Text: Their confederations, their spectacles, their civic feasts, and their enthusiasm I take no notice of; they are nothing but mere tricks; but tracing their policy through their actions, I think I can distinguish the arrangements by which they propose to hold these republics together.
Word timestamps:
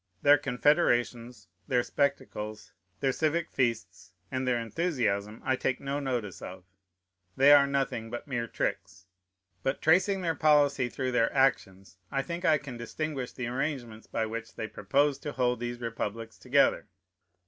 Their 0.23 0.39
confederations, 0.39 1.47
their 1.67 1.83
spectacles, 1.83 2.73
their 3.01 3.11
civic 3.11 3.51
feasts, 3.51 4.13
and 4.31 4.47
their 4.47 4.59
enthusiasm 4.59 5.43
I 5.45 5.55
take 5.55 5.79
no 5.79 5.99
notice 5.99 6.41
of; 6.41 6.63
they 7.37 7.53
are 7.53 7.67
nothing 7.67 8.09
but 8.09 8.27
mere 8.27 8.47
tricks; 8.47 9.05
but 9.61 9.79
tracing 9.79 10.21
their 10.23 10.33
policy 10.33 10.89
through 10.89 11.11
their 11.11 11.31
actions, 11.35 11.97
I 12.09 12.23
think 12.23 12.43
I 12.43 12.57
can 12.57 12.77
distinguish 12.77 13.33
the 13.33 13.45
arrangements 13.45 14.07
by 14.07 14.25
which 14.25 14.55
they 14.55 14.67
propose 14.67 15.19
to 15.19 15.33
hold 15.33 15.59
these 15.59 15.79
republics 15.79 16.39
together. 16.39 16.87